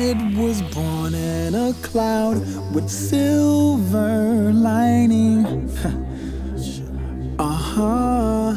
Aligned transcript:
It 0.00 0.16
was 0.38 0.62
born 0.62 1.12
in 1.12 1.56
a 1.56 1.74
cloud 1.82 2.36
with 2.72 2.88
silver 2.88 4.52
lining. 4.52 5.44
uh 7.40 7.44
huh. 7.44 8.54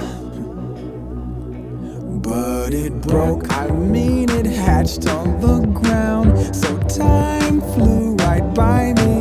But 2.22 2.76
it 2.76 3.02
broke, 3.02 3.52
I 3.52 3.72
mean, 3.72 4.30
it 4.30 4.46
hatched 4.46 5.08
on 5.08 5.42
the 5.42 5.66
ground. 5.80 6.56
So 6.56 6.78
time 6.82 7.60
flew 7.74 8.16
right 8.18 8.54
by 8.54 8.94
me. 8.94 9.21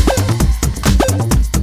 Drums. 1.11 1.60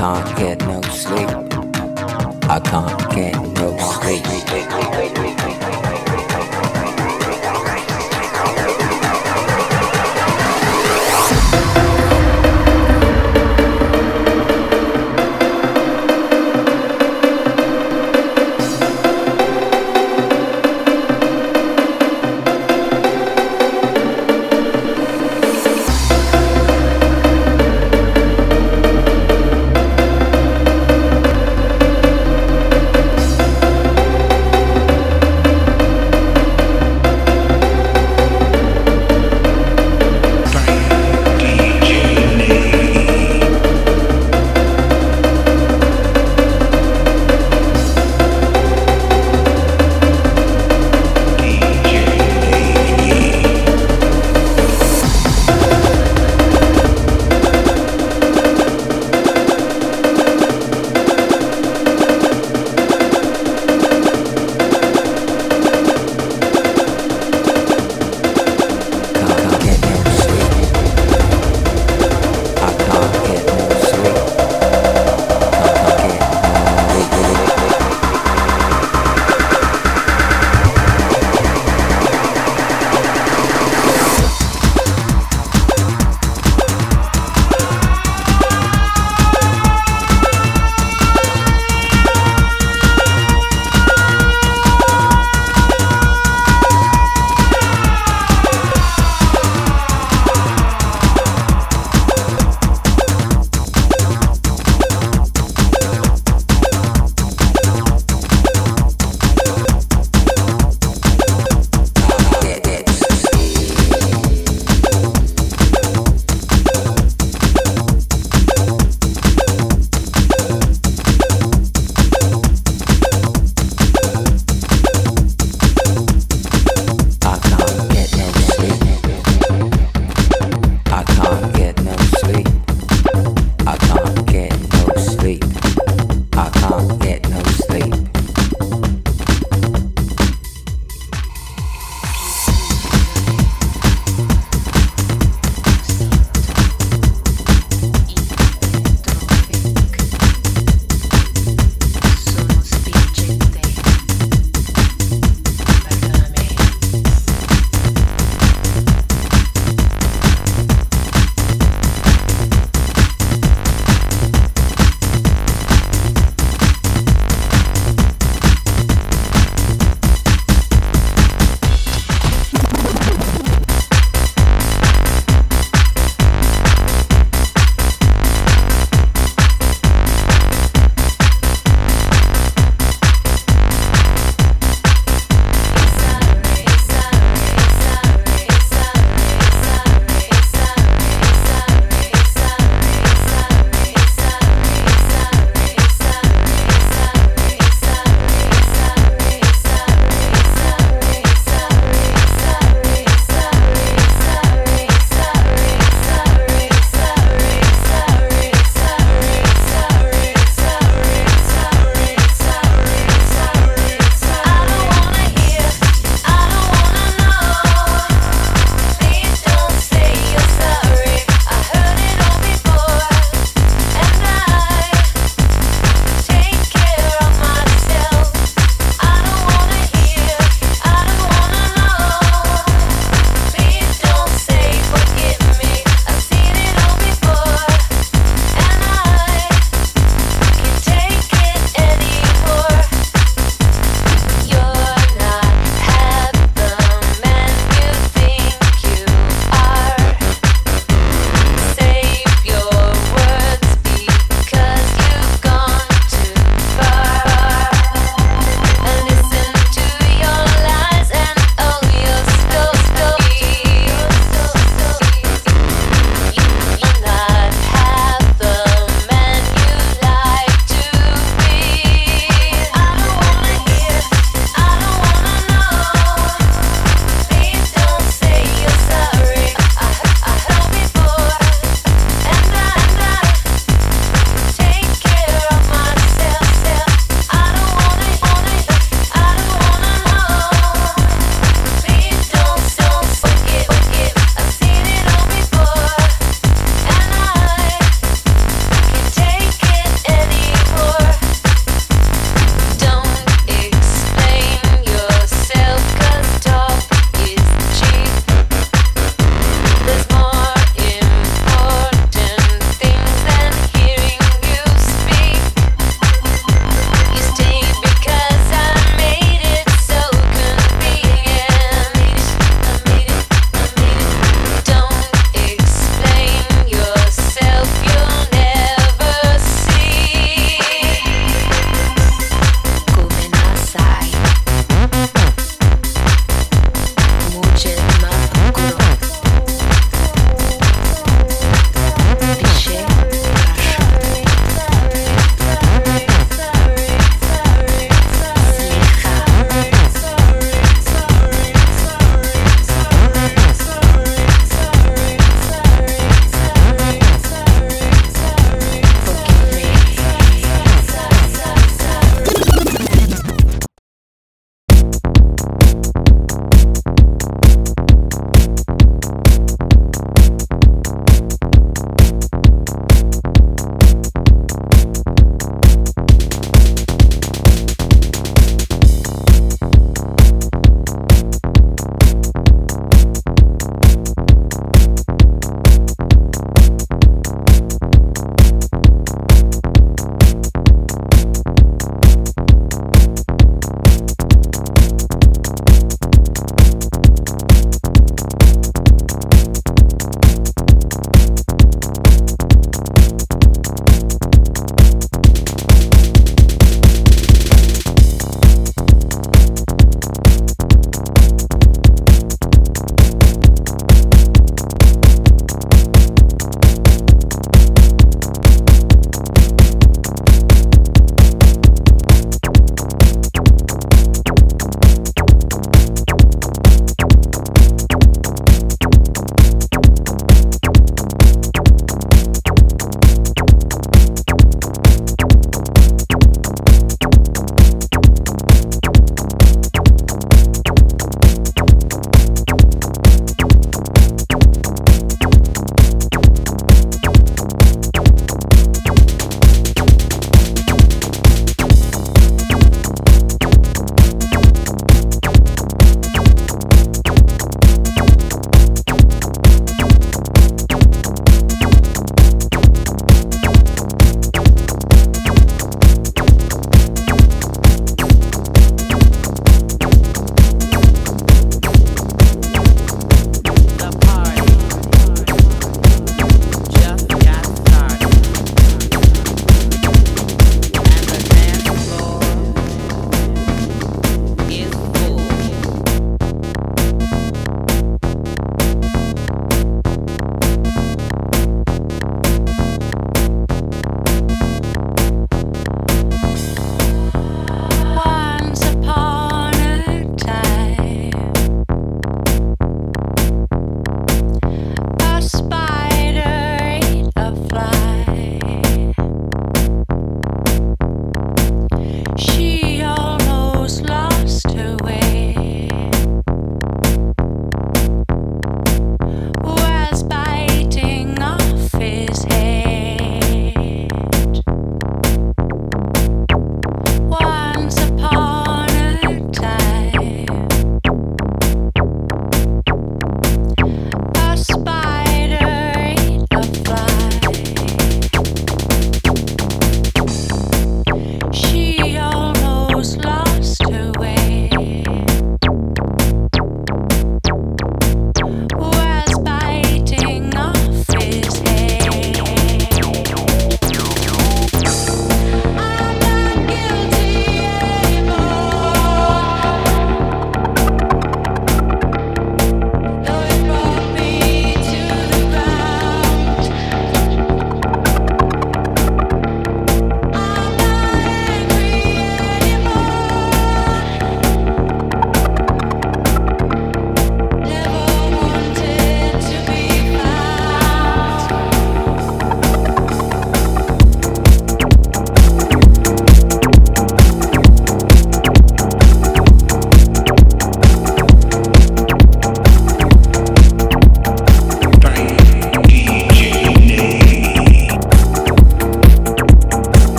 can't 0.00 0.38
get 0.38 0.58
no 0.60 0.80
sleep. 0.80 1.28
I 2.48 2.58
can't 2.58 3.14
get 3.14 3.34
no 3.52 3.76
sleep. 3.76 5.29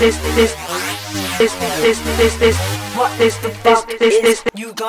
This, 0.00 0.16
this, 0.34 0.56
you 4.22 4.29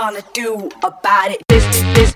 gonna 0.02 0.24
do 0.34 0.68
about 0.82 1.30
it? 1.30 1.43
This, 1.47 1.64
this, 1.93 2.12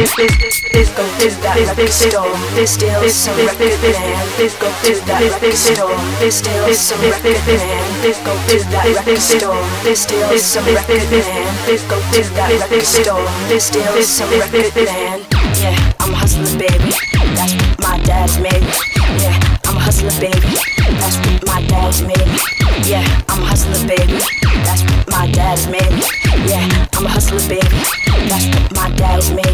this 0.00 0.16
this 0.16 0.32
this 0.40 0.60
this 0.72 0.88
go 0.96 1.04
this 1.20 1.36
that 1.44 1.56
this 1.56 1.68
this 1.76 2.00
this 2.00 2.16
this 2.56 2.80
this 2.80 3.20
this 3.20 3.60
this 3.60 3.76
this 3.80 3.98
this 4.40 4.54
go 4.56 4.68
this 4.80 5.00
that 5.04 5.20
this 5.20 5.36
this 5.40 5.60
this 5.60 6.40
this 6.40 6.56
this 6.60 6.88
this 7.00 7.20
this 7.20 7.44
this 7.44 7.62
this 8.00 8.18
go 8.24 8.32
this 8.48 8.64
that 8.72 8.84
this 8.88 9.04
this 9.04 9.28
this 9.28 9.60
this 9.84 10.00
still 10.00 10.24
this 10.24 10.48
this 10.56 10.86
this 10.88 11.04
this 11.10 11.26
this 11.66 11.82
go 11.84 12.00
this 12.12 12.30
that 12.30 12.48
this 12.48 12.64
this 12.70 12.96
this 12.96 13.04
this 13.48 13.64
still 13.64 13.92
this 13.92 14.16
this 14.16 14.48
this 14.48 14.72
this 14.72 14.90
yeah 15.60 15.92
I'm 16.00 16.14
a 16.14 16.16
hustler 16.16 16.58
baby. 16.58 16.90
That's 17.36 17.52
my 17.78 17.98
dad's 18.00 18.40
made. 18.40 18.64
Yeah 19.20 19.36
I'm 19.68 19.76
a 19.76 19.80
hustler 19.80 20.16
baby. 20.16 20.56
That's 20.96 21.20
my 21.44 21.60
dad's 21.68 22.00
made. 22.00 22.30
Yeah 22.88 23.04
I'm 23.28 23.42
a 23.42 23.44
hustler 23.44 23.86
baby. 23.86 24.16
That's 24.64 24.99
dad's 25.32 25.66
made. 25.66 25.90
Yeah, 26.48 26.86
I'm 26.94 27.06
a 27.06 27.08
hustler, 27.08 27.40
baby. 27.48 27.66
That's 28.28 28.46
what 28.46 28.74
my 28.74 28.90
dad's 28.96 29.30
made. 29.32 29.46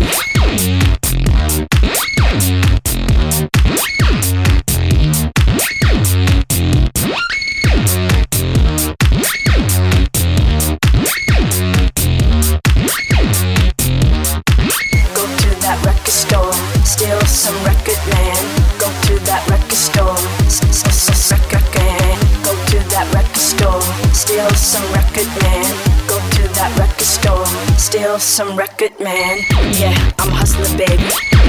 Some 28.22 28.56
record 28.56 28.98
man. 29.00 29.38
Yeah, 29.72 29.94
I'm 30.18 30.30
a 30.30 30.34
hustler, 30.34 30.66
baby. 30.78 31.02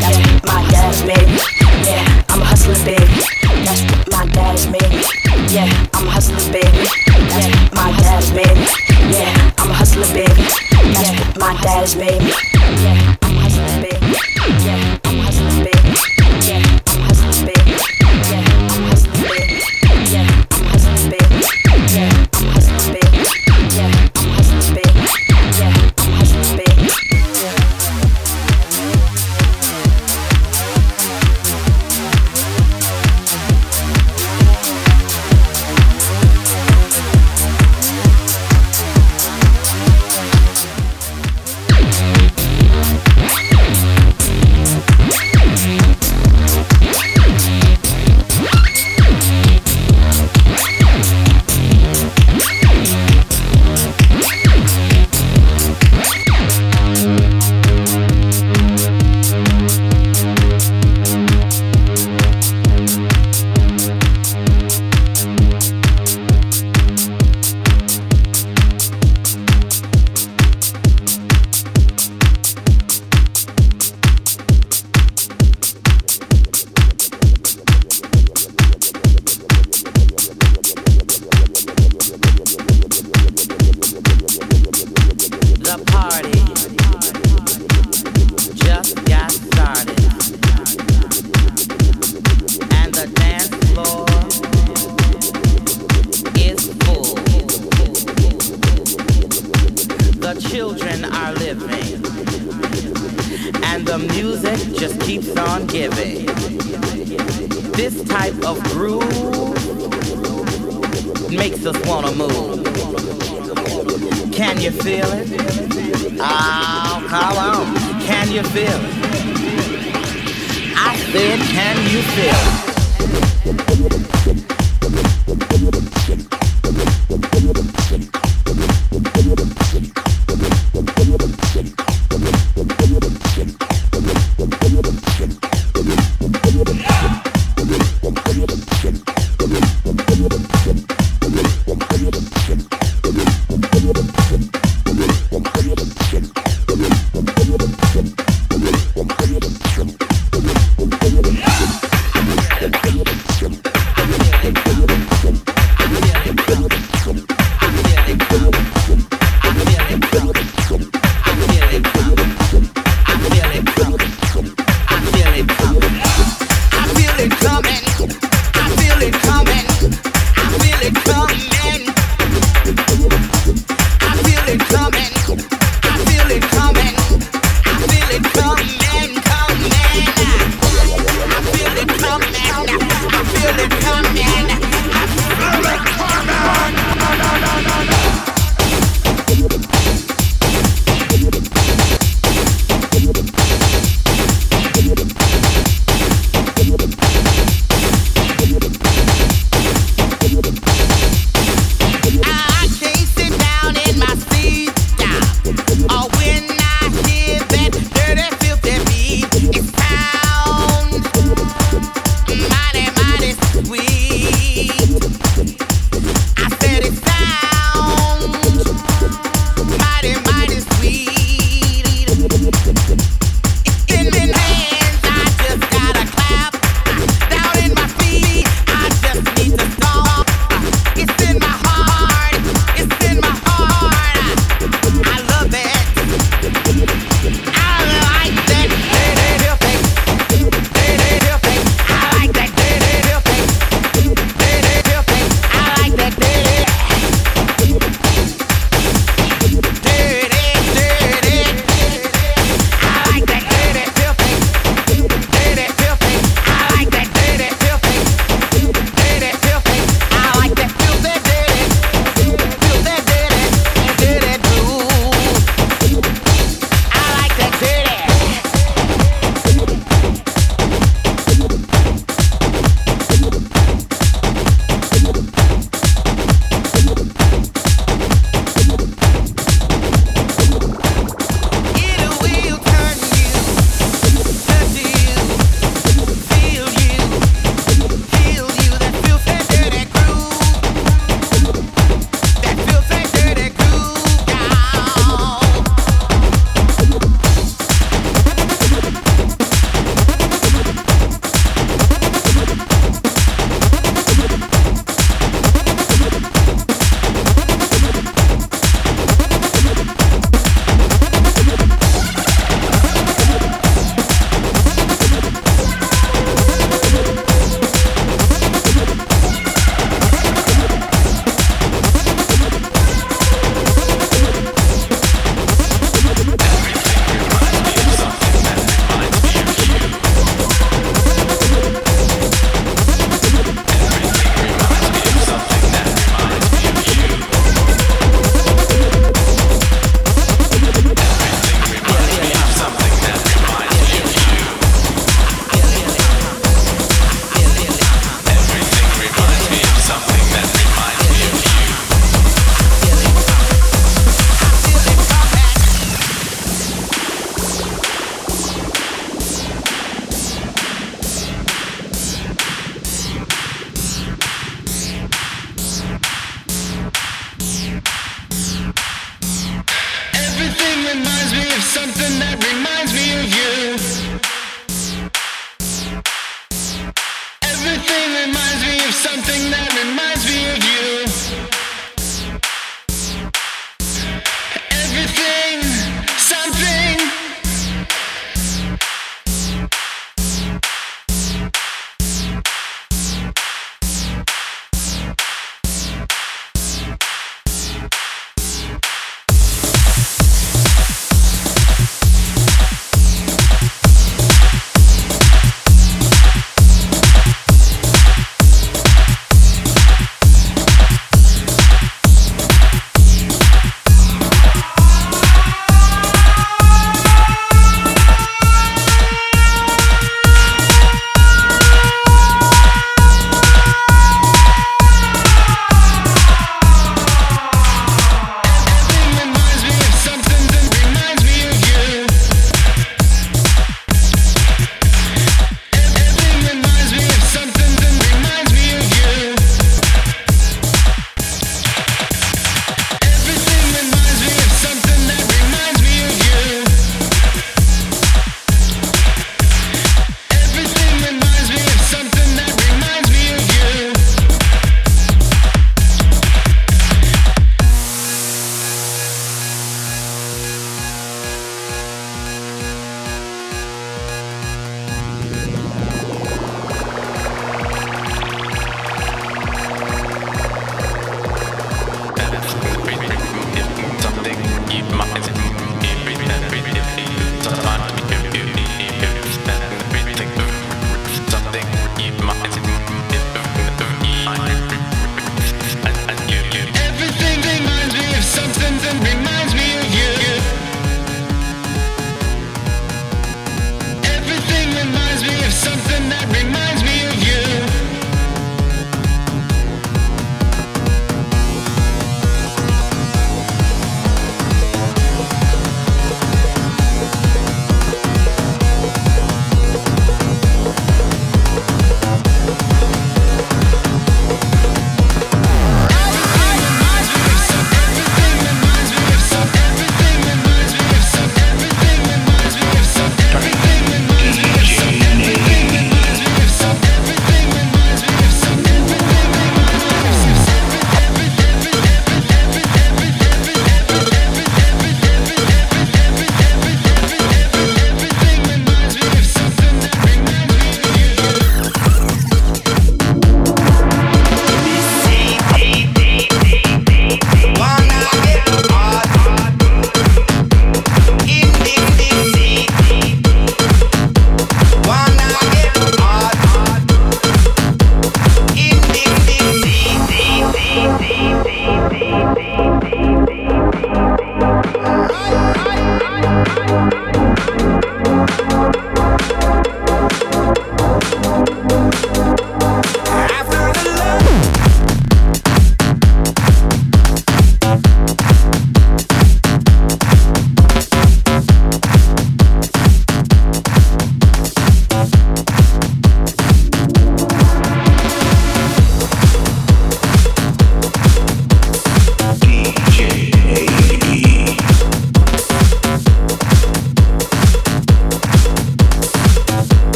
That's 0.00 0.18
what 0.18 0.46
my 0.46 0.62
dad's 0.70 1.02
made. 1.04 1.28
Yeah, 1.84 2.24
I'm 2.28 2.40
a 2.40 2.44
hustler, 2.44 2.76
baby. 2.84 3.06
That's 3.64 3.82
what 3.82 4.10
my 4.12 4.26
dad's 4.26 4.66
made. 4.68 4.92
Yeah, 5.50 5.68
I'm 5.94 6.06
a 6.06 6.10
hustler, 6.10 6.52
baby. 6.52 6.86
That's 7.28 7.46
what 7.48 7.74
my 7.74 7.90
dad's 7.98 8.32
made. 8.32 8.58
Yeah, 9.10 9.52
I'm 9.58 9.70
a 9.70 9.74
hustler, 9.74 10.06
baby. 10.14 10.42
That's 10.94 11.10
what 11.10 11.38
my 11.38 11.56
dad's 11.62 11.96
made. 11.96 12.22
Yeah, 12.82 13.16
I'm 13.22 13.36
a 13.36 13.40
hustler, 13.40 13.82
baby. 13.82 14.06
Yeah, 14.64 14.98
I'm 15.04 15.18
a 15.18 15.22
hustler. 15.22 15.31